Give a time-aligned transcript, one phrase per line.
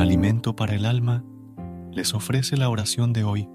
[0.00, 1.22] Alimento para el alma
[1.92, 3.48] les ofrece la oración de hoy,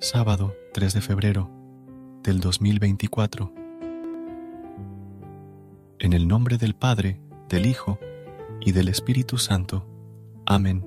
[0.00, 1.50] sábado 3 de febrero
[2.22, 3.54] del 2024.
[5.98, 7.98] En el nombre del Padre, del Hijo
[8.60, 9.86] y del Espíritu Santo.
[10.44, 10.84] Amén.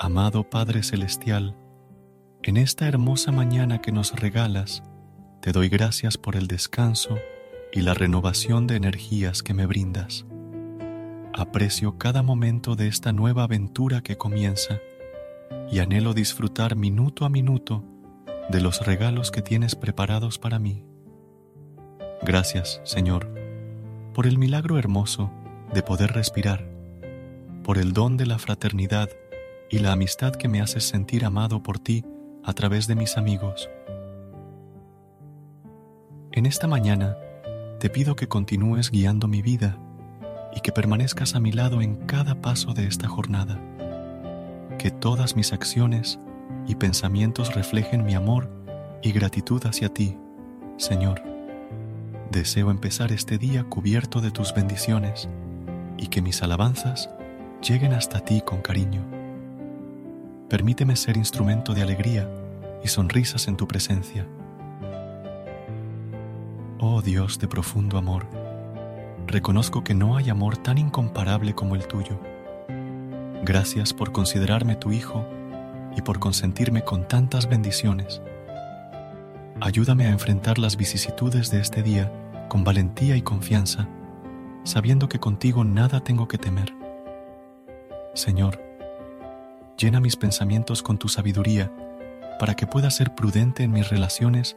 [0.00, 1.56] Amado Padre Celestial,
[2.42, 4.82] en esta hermosa mañana que nos regalas,
[5.40, 7.16] te doy gracias por el descanso
[7.72, 10.26] y la renovación de energías que me brindas.
[11.32, 14.80] Aprecio cada momento de esta nueva aventura que comienza
[15.70, 17.84] y anhelo disfrutar minuto a minuto
[18.48, 20.84] de los regalos que tienes preparados para mí.
[22.22, 23.32] Gracias, Señor,
[24.12, 25.30] por el milagro hermoso
[25.72, 26.68] de poder respirar,
[27.62, 29.08] por el don de la fraternidad
[29.70, 32.04] y la amistad que me haces sentir amado por ti
[32.42, 33.70] a través de mis amigos.
[36.32, 37.16] En esta mañana,
[37.80, 39.78] te pido que continúes guiando mi vida
[40.54, 43.58] y que permanezcas a mi lado en cada paso de esta jornada.
[44.78, 46.20] Que todas mis acciones
[46.66, 48.50] y pensamientos reflejen mi amor
[49.02, 50.18] y gratitud hacia ti,
[50.76, 51.22] Señor.
[52.30, 55.30] Deseo empezar este día cubierto de tus bendiciones
[55.96, 57.08] y que mis alabanzas
[57.66, 59.02] lleguen hasta ti con cariño.
[60.50, 62.30] Permíteme ser instrumento de alegría
[62.84, 64.26] y sonrisas en tu presencia
[66.82, 68.26] Oh Dios de profundo amor,
[69.26, 72.18] reconozco que no hay amor tan incomparable como el tuyo.
[73.44, 75.26] Gracias por considerarme tu Hijo
[75.94, 78.22] y por consentirme con tantas bendiciones.
[79.60, 82.10] Ayúdame a enfrentar las vicisitudes de este día
[82.48, 83.86] con valentía y confianza,
[84.64, 86.74] sabiendo que contigo nada tengo que temer.
[88.14, 88.58] Señor,
[89.76, 91.70] llena mis pensamientos con tu sabiduría
[92.38, 94.56] para que pueda ser prudente en mis relaciones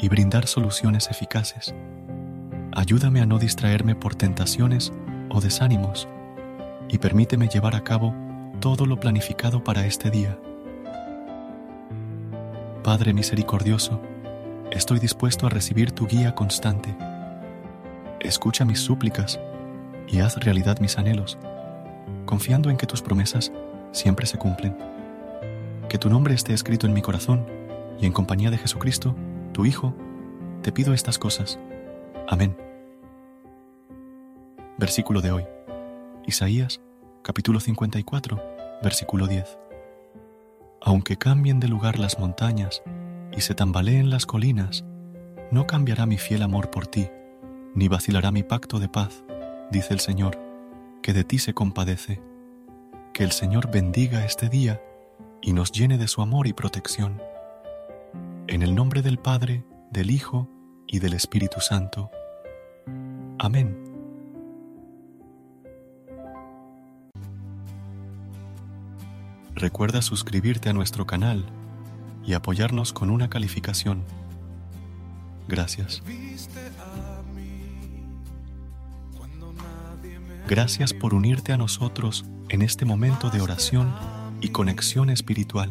[0.00, 1.74] y brindar soluciones eficaces.
[2.72, 4.92] Ayúdame a no distraerme por tentaciones
[5.28, 6.08] o desánimos
[6.88, 8.14] y permíteme llevar a cabo
[8.60, 10.38] todo lo planificado para este día.
[12.82, 14.00] Padre misericordioso,
[14.70, 16.96] estoy dispuesto a recibir tu guía constante.
[18.20, 19.38] Escucha mis súplicas
[20.08, 21.38] y haz realidad mis anhelos,
[22.24, 23.52] confiando en que tus promesas
[23.92, 24.76] siempre se cumplen.
[25.88, 27.46] Que tu nombre esté escrito en mi corazón
[28.00, 29.14] y en compañía de Jesucristo,
[29.66, 29.94] Hijo,
[30.62, 31.58] te pido estas cosas.
[32.28, 32.56] Amén.
[34.78, 35.44] Versículo de hoy.
[36.26, 36.80] Isaías,
[37.22, 38.42] capítulo 54,
[38.82, 39.58] versículo 10.
[40.80, 42.82] Aunque cambien de lugar las montañas
[43.36, 44.84] y se tambaleen las colinas,
[45.50, 47.08] no cambiará mi fiel amor por ti,
[47.74, 49.24] ni vacilará mi pacto de paz,
[49.70, 50.38] dice el Señor,
[51.02, 52.20] que de ti se compadece.
[53.12, 54.80] Que el Señor bendiga este día
[55.42, 57.20] y nos llene de su amor y protección.
[58.50, 60.50] En el nombre del Padre, del Hijo
[60.88, 62.10] y del Espíritu Santo.
[63.38, 63.78] Amén.
[69.54, 71.46] Recuerda suscribirte a nuestro canal
[72.24, 74.02] y apoyarnos con una calificación.
[75.46, 76.02] Gracias.
[80.48, 83.94] Gracias por unirte a nosotros en este momento de oración
[84.40, 85.70] y conexión espiritual.